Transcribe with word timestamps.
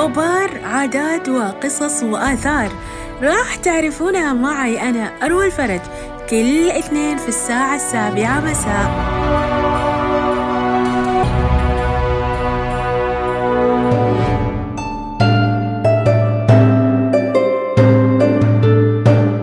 أوبار 0.00 0.60
عادات 0.64 1.28
وقصص 1.28 2.02
وآثار. 2.02 2.72
راح 3.22 3.54
تعرفونها 3.56 4.32
معي 4.32 4.88
أنا 4.88 5.12
أروى 5.22 5.46
الفرج 5.46 5.80
كل 6.30 6.70
اثنين 6.70 7.18
في 7.18 7.28
الساعة 7.28 7.74
السابعة 7.74 8.40
مساء. 8.40 8.90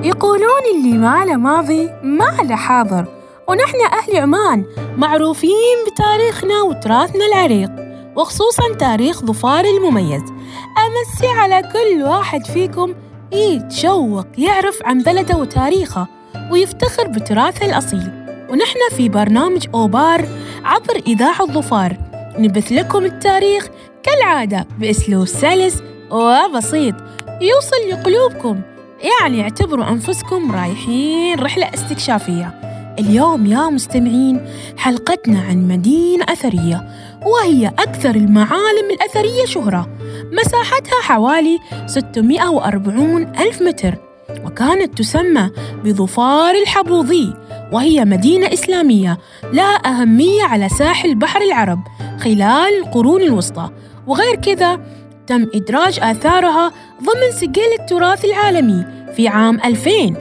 يقولون 0.03 0.61
اللي 0.75 0.97
ما 0.97 1.25
له 1.25 1.35
ماضي 1.35 1.89
ما 2.03 2.37
له 2.43 2.55
حاضر. 2.55 3.05
ونحن 3.47 3.77
أهل 3.93 4.17
عمان 4.17 4.65
معروفين 4.97 5.77
بتاريخنا 5.91 6.61
وتراثنا 6.61 7.25
العريق 7.25 7.69
وخصوصا 8.15 8.73
تاريخ 8.79 9.25
ظفار 9.25 9.65
المميز. 9.65 10.36
أمسي 10.77 11.27
على 11.27 11.61
كل 11.73 12.03
واحد 12.03 12.45
فيكم 12.45 12.93
يتشوق 13.31 14.25
يعرف 14.37 14.79
عن 14.85 15.03
بلده 15.03 15.37
وتاريخه 15.37 16.07
ويفتخر 16.51 17.07
بتراثه 17.07 17.65
الأصيل. 17.65 18.11
ونحن 18.49 18.79
في 18.97 19.09
برنامج 19.09 19.67
أوبار 19.73 20.27
عبر 20.63 20.95
إذاعة 21.07 21.45
ظفار 21.45 21.97
نبث 22.39 22.71
لكم 22.71 23.05
التاريخ 23.05 23.67
كالعادة 24.03 24.67
بأسلوب 24.79 25.25
سلس 25.25 25.81
وبسيط. 26.11 26.95
يوصل 27.41 27.89
لقلوبكم 27.91 28.61
يعني 29.03 29.41
اعتبروا 29.41 29.89
أنفسكم 29.89 30.51
رايحين 30.51 31.39
رحلة 31.39 31.73
استكشافية. 31.73 32.61
اليوم 32.99 33.45
يا 33.45 33.69
مستمعين 33.69 34.47
حلقتنا 34.77 35.39
عن 35.39 35.67
مدينة 35.67 36.25
أثرية 36.29 36.87
وهي 37.25 37.67
أكثر 37.67 38.15
المعالم 38.15 38.91
الأثرية 38.91 39.45
شهرة. 39.45 39.96
مساحتها 40.31 41.01
حوالي 41.01 41.59
640 41.85 43.21
ألف 43.21 43.61
متر 43.61 43.95
وكانت 44.45 44.97
تسمى 44.97 45.51
بظفار 45.83 46.55
الحبوظي 46.55 47.33
وهي 47.71 48.05
مدينة 48.05 48.53
إسلامية 48.53 49.17
لها 49.53 49.75
أهمية 49.85 50.43
على 50.43 50.69
ساحل 50.69 51.15
بحر 51.15 51.41
العرب 51.41 51.79
خلال 52.19 52.79
القرون 52.79 53.21
الوسطى. 53.21 53.69
وغير 54.07 54.35
كذا 54.35 54.79
تم 55.27 55.47
إدراج 55.55 55.99
آثارها 56.01 56.71
ضمن 57.03 57.31
سجل 57.31 57.73
التراث 57.79 58.25
العالمي 58.25 58.85
في 59.15 59.27
عام 59.27 59.59
2000 59.65 60.15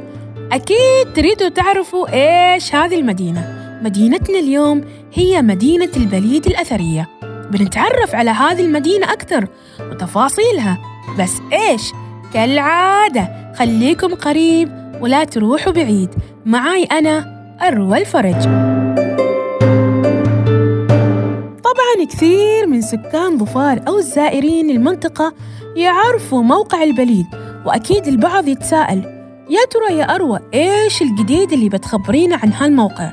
أكيد 0.52 1.12
تريدوا 1.14 1.48
تعرفوا 1.48 2.06
إيش 2.55 2.74
هذه 2.74 2.94
المدينة. 3.00 3.56
مدينتنا 3.83 4.39
اليوم 4.39 4.84
هي 5.14 5.42
مدينة 5.42 5.91
البليد 5.97 6.47
الأثرية. 6.47 7.16
بنتعرف 7.50 8.14
على 8.14 8.30
هذه 8.30 8.61
المدينة 8.61 9.12
أكثر 9.12 9.48
وتفاصيلها. 9.80 10.78
بس 11.19 11.33
إيش؟ 11.52 11.92
كالعادة 12.34 13.52
خليكم 13.58 14.14
قريب 14.14 14.72
ولا 15.00 15.25
تروحوا 15.25 15.72
بعيد. 15.72 16.11
معاي 16.47 16.84
أنا 16.84 17.36
أروى 17.62 17.98
الفرج. 17.98 18.42
طبعا 21.64 22.06
كثير 22.11 22.67
من 22.67 22.83
سكان 22.83 23.39
ظفار 23.39 23.80
أو 23.89 23.98
الزائرين 23.98 24.70
المنطقة 24.70 25.34
يعرفوا 25.77 26.42
موقع 26.42 26.83
البليد 26.83 27.27
وأكيد 27.67 28.06
البعض 28.06 28.48
يتساءل 28.48 28.98
يا 29.50 29.64
ترى 29.70 29.98
يا 29.98 30.05
أروى 30.05 30.41
إيش 30.55 31.02
الجديد 31.02 31.52
اللي 31.52 31.69
بتخبرينا 31.69 32.36
عن 32.36 32.52
هالموقع؟ 32.52 33.12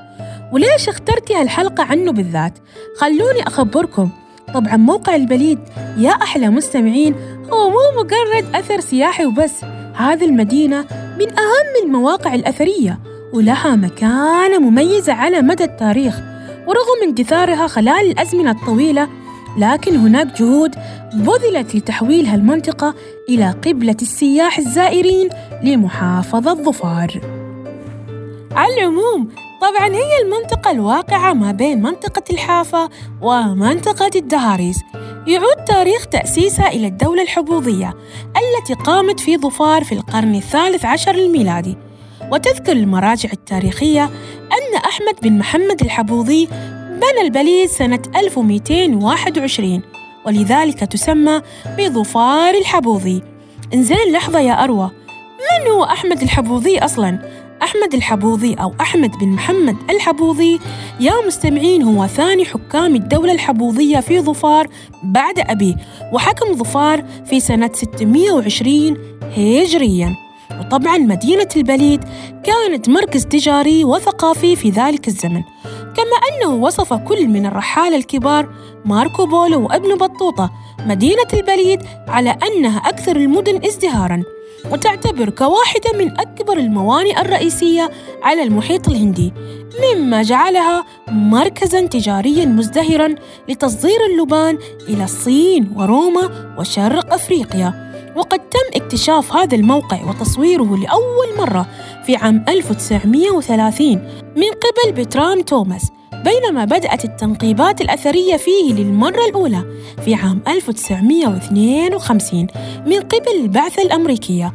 وليش 0.52 0.90
اخترتي 0.90 1.36
هالحلقة 1.36 1.84
عنه 1.84 2.12
بالذات؟ 2.12 2.60
خلوني 2.98 3.48
أخبركم. 3.48 4.10
طبعا 4.54 4.78
موقع 4.78 5.16
البليد. 5.16 5.60
يا 5.98 6.12
أحلى 6.12 6.50
مستمعين 6.50 7.16
هو 7.54 7.70
مو 7.70 8.04
مجرد 8.04 8.56
أثر 8.56 8.80
سياحي 8.80 9.26
وبس. 9.26 9.64
هذه 9.96 10.26
المدينة 10.26 10.86
من 11.20 11.28
أهم 11.28 11.86
المواقع 11.86 12.36
الأثرية 12.36 13.00
ولها 13.34 13.76
مكانة 13.76 14.60
مميزة 14.60 15.14
على 15.14 15.42
مدى 15.42 15.64
التاريخ 15.64 16.20
ورغم 16.68 17.04
اندثارها 17.08 17.68
خلال 17.68 18.12
الأزمنة 18.12 18.52
الطويلة 18.52 19.08
لكن 19.58 19.96
هناك 19.96 20.42
جهود 20.42 20.76
بذلت 21.14 21.76
لتحويل 21.76 22.26
هالمنطقة 22.26 22.96
إلى 23.30 23.56
قبلة 23.66 23.98
السياح 24.02 24.58
الزائرين 24.58 25.30
لمحافظة 25.64 26.54
ظفار 26.54 27.22
على 28.52 28.74
العموم 28.74 29.30
طبعا 29.64 29.96
هي 29.96 30.22
المنطقة 30.22 30.72
الواقعة 30.72 31.34
ما 31.34 31.52
بين 31.52 31.82
منطقة 31.82 32.24
الحافة 32.32 32.90
ومنطقة 33.22 34.10
الدهاريز. 34.16 34.82
يعود 35.28 35.64
تاريخ 35.68 36.06
تأسيسها 36.06 36.68
إلى 36.68 36.88
الدولة 36.88 37.22
الحبوظية 37.22 37.94
التي 38.28 38.74
قامت 38.74 39.20
في 39.20 39.38
ظفار 39.38 39.84
في 39.84 39.92
القرن 39.92 40.36
الثالث 40.36 40.86
عشر 40.86 41.16
الميلادي 41.16 41.78
وتذكر 42.32 42.72
المراجع 42.72 43.30
التاريخية 43.34 44.04
أن 44.36 44.78
أحمد 44.86 45.16
بن 45.22 45.38
محمد 45.38 45.82
الحبوظي 45.82 46.46
بنى 46.90 47.22
البليد 47.22 47.70
سنة 47.70 48.02
1221 48.16 49.82
ولذلك 50.26 50.80
تسمى 50.80 51.42
بظفار 51.78 52.54
الحبوظي. 52.54 53.22
إنزين 53.74 54.12
لحظة 54.12 54.40
يا 54.40 54.64
أروى 54.64 54.92
من 55.40 55.72
هو 55.72 55.84
أحمد 55.84 56.22
الحبوظي 56.22 56.80
أصلاً؟ 56.80 57.43
أحمد 57.64 57.94
الحبوظي 57.94 58.54
أو 58.54 58.74
أحمد 58.82 59.12
بن 59.20 59.28
محمد 59.28 59.76
الحبوظي. 59.90 60.60
يا 61.00 61.14
مستمعين 61.28 61.84
هو 61.84 62.08
ثاني 62.08 62.46
حكام 62.46 62.96
الدولة 62.96 63.32
الحبوظية 63.32 64.00
في 64.00 64.20
ظفار 64.20 64.68
بعد 65.04 65.40
أبيه 65.40 65.76
وحكم 66.14 66.54
ظفار 66.54 67.04
في 67.26 67.40
سنة 67.40 67.70
620 67.74 68.98
هجرياً. 69.38 70.16
وطبعا 70.60 70.98
مدينة 70.98 71.48
البليد 71.56 72.04
كانت 72.44 72.90
مركز 72.90 73.26
تجاري 73.26 73.86
وثقافي 73.86 74.56
في 74.56 74.70
ذلك 74.70 75.08
الزمن 75.08 75.42
كما 75.96 76.18
أنه 76.32 76.56
وصف 76.56 76.94
كل 76.94 77.28
من 77.28 77.46
الرحالة 77.46 77.98
الكبار 77.98 78.50
ماركو 78.86 79.26
بولو 79.26 79.64
وابن 79.64 79.96
بطوطة 79.96 80.52
مدينة 80.86 81.28
البليد 81.34 81.80
على 82.08 82.38
أنها 82.48 82.78
أكثر 82.78 83.16
المدن 83.16 83.66
ازدهاراً. 83.66 84.24
وتعتبر 84.72 85.30
كواحدة 85.30 85.98
من 85.98 86.20
أكبر 86.20 86.58
الموانئ 86.58 87.22
الرئيسية 87.22 87.92
على 88.24 88.44
المحيط 88.44 88.88
الهندي 88.90 89.34
مما 89.84 90.22
جعلها 90.22 90.86
مركزا 91.08 91.88
تجاريا 91.88 92.46
مزدهرا 92.46 93.16
لتصدير 93.50 94.06
اللبان 94.12 94.58
إلى 94.90 95.04
الصين 95.04 95.74
وروما 95.76 96.56
وشرق 96.60 97.14
أفريقيا. 97.14 97.94
وقد 98.16 98.40
تم 98.40 98.82
اكتشاف 98.82 99.34
هذا 99.34 99.56
الموقع 99.56 100.10
وتصويره 100.10 100.78
لأول 100.78 101.38
مرة 101.38 101.68
في 102.06 102.16
عام 102.16 102.46
1930 102.48 103.88
من 104.36 104.50
قبل 104.50 104.92
بتران 104.92 105.46
توماس 105.46 105.92
بينما 106.24 106.66
بدأت 106.66 107.06
التنقيبات 107.06 107.82
الأثرية 107.82 108.38
فيه 108.38 108.74
للمرة 108.74 109.26
الأولى 109.30 109.64
في 110.06 110.16
عام 110.16 110.42
1952 110.48 112.48
من 112.86 113.00
قبل 113.00 113.32
البعثة 113.42 113.82
الأمريكية 113.82 114.54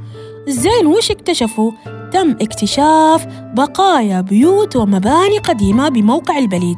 زين 0.48 0.86
وش 0.86 1.10
اكتشفوا؟ 1.10 1.72
تم 2.12 2.30
اكتشاف 2.30 3.26
بقايا 3.54 4.20
بيوت 4.20 4.76
ومباني 4.76 5.38
قديمة 5.38 5.88
بموقع 5.88 6.38
البليد 6.38 6.76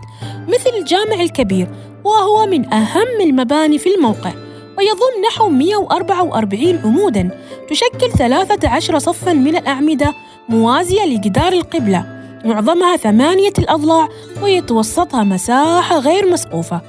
مثل 0.49 0.71
الجامع 0.79 1.23
الكبير 1.23 1.69
وهو 2.05 2.47
من 2.47 2.73
أهم 2.73 3.21
المباني 3.21 3.79
في 3.79 3.95
الموقع 3.95 4.33
ويضم 4.79 5.27
نحو 5.29 5.49
144 5.49 6.79
عموداً 6.84 7.31
تشكل 7.71 8.12
13 8.19 8.99
صفاً 8.99 9.33
من 9.33 9.56
الأعمدة 9.56 10.15
موازية 10.49 11.05
لجدار 11.05 11.53
القبلة 11.53 12.19
معظمها 12.45 12.97
ثمانية 12.97 13.53
الأضلاع 13.59 14.09
ويتوسطها 14.43 15.25
مساحة 15.25 15.99
غير 15.99 16.33
مسقوفة. 16.33 16.81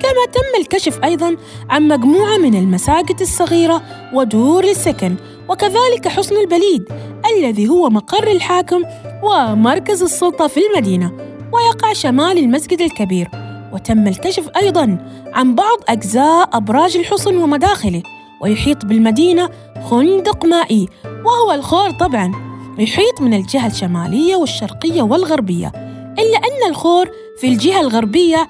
كما 0.00 0.26
تم 0.32 0.60
الكشف 0.60 0.98
أيضا 1.04 1.36
عن 1.70 1.88
مجموعة 1.88 2.36
من 2.36 2.54
المساجد 2.54 3.20
الصغيرة 3.20 3.82
ودور 4.14 4.64
للسكن 4.64 5.16
وكذلك 5.48 6.08
حصن 6.08 6.36
البليد 6.36 6.88
الذي 7.36 7.68
هو 7.68 7.90
مقر 7.90 8.30
الحاكم 8.30 8.82
ومركز 9.22 10.02
السلطة 10.02 10.46
في 10.46 10.60
المدينة 10.70 11.12
ويقع 11.52 11.92
شمال 11.92 12.38
المسجد 12.38 12.80
الكبير. 12.80 13.28
وتم 13.72 14.08
الكشف 14.08 14.48
أيضا 14.56 14.98
عن 15.32 15.54
بعض 15.54 15.78
أجزاء 15.88 16.56
أبراج 16.56 16.96
الحصن 16.96 17.36
ومداخله 17.36 18.02
ويحيط 18.40 18.84
بالمدينة 18.84 19.48
خندق 19.90 20.44
مائي 20.44 20.88
وهو 21.24 21.52
الخور 21.52 21.90
طبعاً. 21.90 22.47
يحيط 22.78 23.20
من 23.20 23.34
الجهة 23.34 23.66
الشمالية 23.66 24.36
والشرقية 24.36 25.02
والغربية 25.02 25.72
إلا 26.18 26.38
أن 26.38 26.70
الخور 26.70 27.10
في 27.40 27.48
الجهة 27.48 27.80
الغربية 27.80 28.48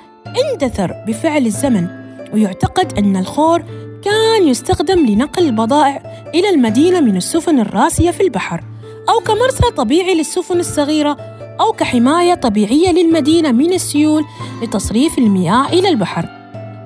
اندثر 0.53 0.95
بفعل 1.07 1.47
الزمن 1.47 1.87
ويعتقد 2.35 2.99
أن 2.99 3.17
الخور 3.17 3.63
كان 4.05 4.49
يستخدم 4.49 5.07
لنقل 5.07 5.47
البضائع 5.47 6.03
إلى 6.35 6.49
المدينة 6.51 7.01
من 7.01 7.17
السفن 7.17 7.61
الراسية 7.61 8.11
في 8.11 8.23
البحر 8.23 8.65
أو 9.09 9.21
كمرسى 9.21 9.71
طبيعي 9.77 10.15
للسفن 10.15 10.61
الصغيرة 10.61 11.17
أو 11.61 11.73
كحماية 11.73 12.35
طبيعية 12.35 12.93
للمدينة 12.93 13.53
من 13.53 13.73
السيول 13.73 14.25
لتصريف 14.63 15.19
المياه 15.19 15.67
إلى 15.69 15.89
البحر. 15.89 16.29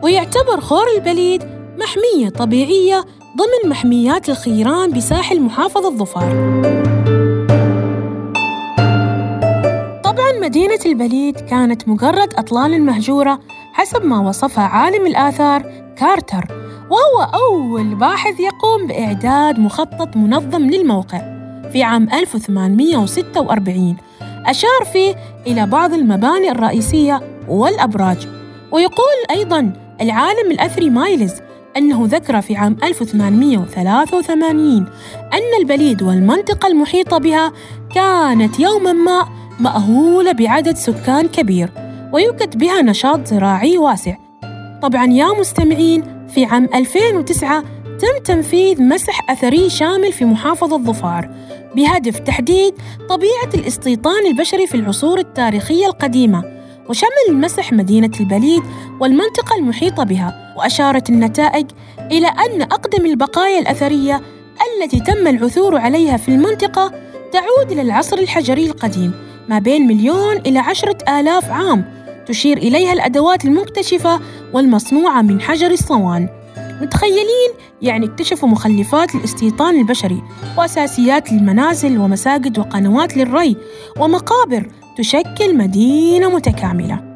ويعتبر 0.03 0.61
خور 0.61 0.85
البليد 0.97 1.43
محمية 1.79 2.29
طبيعية 2.29 3.05
ضمن 3.37 3.71
محميات 3.71 4.29
الخيران 4.29 4.91
بساحل 4.91 5.41
محافظة 5.41 5.97
ظفار 5.97 6.92
مدينة 10.43 10.79
البليد 10.87 11.41
كانت 11.41 11.89
مجرد 11.89 12.35
أطلال 12.35 12.83
مهجورة 12.83 13.41
حسب 13.73 14.05
ما 14.05 14.21
وصفها 14.21 14.65
عالم 14.65 15.07
الآثار 15.07 15.63
كارتر 15.97 16.45
وهو 16.91 17.31
أول 17.35 17.95
باحث 17.95 18.41
يقوم 18.41 18.87
بإعداد 18.87 19.59
مخطط 19.59 20.17
منظم 20.17 20.63
للموقع. 20.63 21.19
في 21.73 21.83
عام 21.83 22.09
1846 22.13 23.97
أشار 24.47 24.85
فيه 24.93 25.15
إلى 25.47 25.67
بعض 25.67 25.95
المباني 25.95 26.51
الرئيسية 26.51 27.21
والأبراج 27.49 28.29
ويقول 28.73 29.17
أيضاً 29.31 29.73
العالم 30.01 30.51
الأثري 30.51 30.91
مايلز 30.91 31.35
أنه 31.77 32.07
ذكر 32.07 32.41
في 32.41 32.57
عام 32.57 32.77
1883 32.85 34.87
أن 35.33 35.61
البليد 35.61 36.03
والمنطقة 36.03 36.69
المحيطة 36.69 37.19
بها 37.19 37.53
كانت 37.95 38.61
يوماً 38.61 38.93
ما 38.93 39.42
مأهولة 39.63 40.33
بعدد 40.33 40.77
سكان 40.77 41.29
كبير 41.29 41.71
ويوجد 42.13 42.59
بها 42.59 42.83
نشاط 42.83 43.27
زراعي 43.27 43.79
واسع. 43.79 44.17
طبعاً 44.83 45.07
يا 45.07 45.27
مستمعين 45.41 46.27
في 46.29 46.45
عام 46.45 46.69
2009 46.75 47.61
تم 47.85 48.23
تنفيذ 48.25 48.83
مسح 48.83 49.31
أثري 49.31 49.71
شامل 49.71 50.13
في 50.13 50.25
محافظة 50.25 50.79
ظفار 50.79 51.31
بهدف 51.77 52.19
تحديد 52.19 52.75
طبيعة 53.09 53.51
الاستيطان 53.55 54.27
البشري 54.27 54.67
في 54.67 54.75
العصور 54.75 55.19
التاريخية 55.19 55.87
القديمة 55.87 56.45
وشمل 56.89 57.27
المسح 57.29 57.73
مدينة 57.73 58.11
البليد 58.21 58.63
والمنطقة 59.01 59.57
المحيطة 59.59 60.05
بها 60.05 60.55
وأشارت 60.57 61.11
النتائج 61.11 61.67
إلى 62.11 62.27
أن 62.27 62.63
أقدم 62.63 63.07
البقايا 63.07 63.59
الأثرية 63.59 64.21
التي 64.79 65.01
تم 65.01 65.27
العثور 65.27 65.77
عليها 65.77 66.17
في 66.17 66.29
المنطقة 66.29 66.93
تعود 67.33 67.73
إلى 67.73 67.83
العصر 67.83 68.19
الحجري 68.19 68.67
القديم. 68.67 69.32
ما 69.49 69.59
بين 69.59 69.87
مليون 69.87 70.37
إلى 70.37 70.59
عشرة 70.59 71.19
آلاف 71.21 71.51
عام 71.51 71.85
تشير 72.27 72.57
إليها 72.57 72.93
الأدوات 72.93 73.45
المكتشفة 73.45 74.21
والمصنوعة 74.53 75.23
من 75.23 75.41
حجر 75.41 75.71
الصوان. 75.71 76.29
متخيلين؟ 76.83 77.51
يعني 77.83 78.07
اكتشفوا 78.07 78.49
مخلفات 78.49 79.15
الاستيطان 79.15 79.81
البشري 79.81 80.23
وأساسيات 80.59 81.33
للمنازل 81.33 81.99
ومساجد 81.99 82.59
وقنوات 82.59 83.17
للري 83.17 83.57
ومقابر 84.01 84.71
تشكل 84.99 85.57
مدينة 85.57 86.29
متكاملة. 86.29 87.13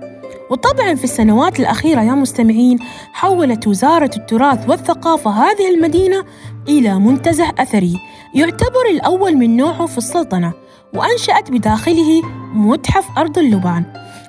وطبعا 0.50 0.94
في 0.94 1.04
السنوات 1.04 1.60
الأخيرة 1.60 2.02
يا 2.02 2.12
مستمعين 2.12 2.78
حولت 3.12 3.66
وزارة 3.66 4.10
التراث 4.16 4.68
والثقافة 4.68 5.30
هذه 5.30 5.74
المدينة 5.74 6.24
إلى 6.68 6.98
منتزه 6.98 7.52
أثري 7.58 8.00
يعتبر 8.34 8.86
الأول 8.90 9.36
من 9.36 9.56
نوعه 9.56 9.86
في 9.86 9.98
السلطنة. 9.98 10.52
وأنشأت 10.96 11.50
بداخله 11.50 12.22
متحف 12.54 13.18
أرض 13.18 13.38
اللبان. 13.38 13.84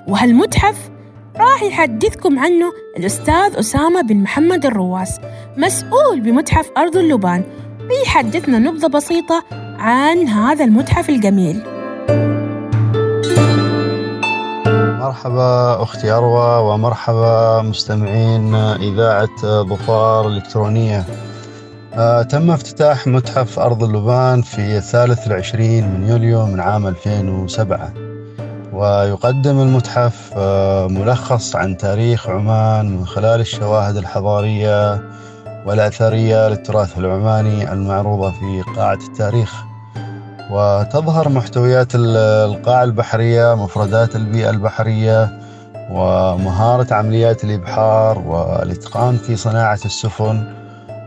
وهالمتحف 0.08 0.90
راح 1.38 1.64
يحدثكم 1.64 2.40
عنه 2.40 2.66
الأستاذ 2.98 3.60
أسامة 3.60 4.02
بن 4.02 4.18
محمد 4.18 4.66
الرواس 4.66 5.20
مسؤول 5.58 6.22
بمتحف 6.22 6.70
أرض 6.78 6.98
اللبان. 6.98 7.44
بيحدثنا 7.88 8.60
نبذة 8.60 8.88
بسيطة 8.88 9.44
عن 9.80 10.28
هذا 10.28 10.64
المتحف 10.64 11.10
الجميل. 11.10 11.64
مرحبا 15.00 15.84
أختي 15.84 16.12
أروى 16.12 16.74
ومرحبا 16.74 17.62
مستمعين 17.62 18.56
إذاعة 18.56 19.64
ظفار 19.64 20.28
الإلكترونية 20.28 21.06
آه، 21.98 22.22
تم 22.22 22.52
افتتاح 22.52 23.08
متحف 23.08 23.60
أرض 23.60 23.84
اللبان 23.84 24.42
في 24.42 24.78
الثالث 24.78 25.28
العشرين 25.28 25.92
من 25.92 26.10
يوليو 26.10 26.46
من 26.46 26.60
عام 26.60 26.88
2007 26.88 27.94
ويقدم 28.74 29.62
المتحف 29.62 30.34
آه، 30.38 30.88
ملخص 30.88 31.56
عن 31.56 31.78
تاريخ 31.78 32.30
عمان 32.30 32.98
من 32.98 33.06
خلال 33.06 33.40
الشواهد 33.40 33.98
الحضارية 33.98 35.02
والأثرية 35.66 36.48
للتراث 36.48 36.98
العماني 36.98 37.74
المعروضة 37.74 38.32
في 38.32 38.64
قاعة 38.76 39.00
التاريخ. 39.08 39.54
وتظهر 40.52 41.30
محتويات 41.30 41.88
القاع 41.96 42.84
البحرية 42.84 43.56
مفردات 43.56 44.16
البيئة 44.16 44.50
البحرية 44.50 45.40
ومهارة 45.92 46.94
عمليات 46.94 47.44
الإبحار 47.44 48.20
والإتقان 48.20 49.18
في 49.18 49.36
صناعة 49.36 49.80
السفن 49.86 50.44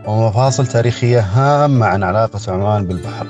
ومفاصل 0.07 0.67
تاريخية 0.67 1.19
هامة 1.19 1.85
عن 1.85 2.03
علاقة 2.03 2.39
عمان 2.47 2.87
بالبحر. 2.87 3.27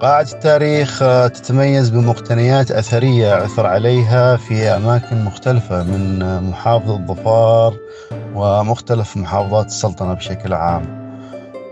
قاعة 0.00 0.26
التاريخ 0.32 0.98
تتميز 1.34 1.90
بمقتنيات 1.90 2.70
أثرية 2.70 3.32
عثر 3.34 3.66
عليها 3.66 4.36
في 4.36 4.68
أماكن 4.68 5.24
مختلفة 5.24 5.82
من 5.82 6.18
محافظة 6.50 7.06
ظفار 7.06 7.74
ومختلف 8.34 9.16
محافظات 9.16 9.66
السلطنة 9.66 10.14
بشكل 10.14 10.52
عام. 10.54 11.04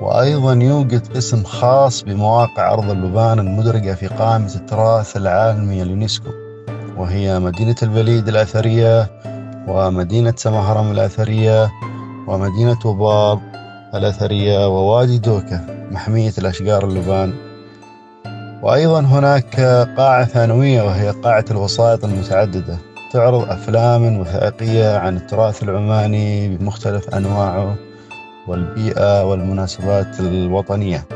وأيضا 0.00 0.52
يوجد 0.52 1.16
قسم 1.16 1.44
خاص 1.44 2.02
بمواقع 2.02 2.72
أرض 2.72 2.90
اللبان 2.90 3.38
المدرجة 3.38 3.94
في 3.94 4.06
قائمة 4.06 4.54
التراث 4.54 5.16
العالمي 5.16 5.82
اليونسكو 5.82 6.30
وهي 6.96 7.38
مدينة 7.38 7.76
البليد 7.82 8.28
الأثرية 8.28 9.10
ومدينة 9.68 10.34
سمهرم 10.36 10.90
الأثرية 10.90 11.70
ومدينة 12.26 12.78
وبار 12.84 13.40
الأثرية 13.94 14.68
ووادي 14.68 15.18
دوكا 15.18 15.86
محمية 15.90 16.32
الأشجار 16.38 16.84
اللبان. 16.84 17.32
وأيضا 18.62 19.00
هناك 19.00 19.60
قاعة 19.96 20.24
ثانوية 20.24 20.82
وهي 20.82 21.10
قاعة 21.10 21.44
الوسائط 21.50 22.04
المتعددة. 22.04 22.78
تعرض 23.12 23.50
أفلام 23.50 24.18
وثائقية 24.18 24.98
عن 24.98 25.16
التراث 25.16 25.62
العماني 25.62 26.56
بمختلف 26.56 27.14
أنواعه 27.14 27.76
والبيئة 28.48 29.24
والمناسبات 29.24 30.20
الوطنية. 30.20 31.06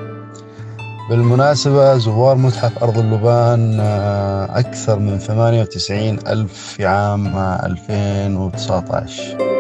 بالمناسبة 1.11 1.99
زوار 1.99 2.37
متحف 2.37 2.83
أرض 2.83 2.99
اللبان 2.99 3.81
آه، 3.81 4.59
أكثر 4.59 4.99
من 4.99 5.19
98 5.19 6.19
ألف 6.29 6.53
في 6.53 6.87
عام 6.87 7.37
2019 7.37 9.56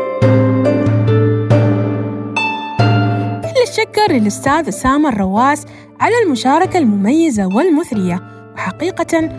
الشكر 3.97 4.13
للأستاذ 4.13 4.69
أسامة 4.69 5.09
الرواس 5.09 5.67
على 6.01 6.15
المشاركة 6.27 6.79
المميزة 6.79 7.47
والمثرية. 7.47 8.23
وحقيقة 8.55 9.31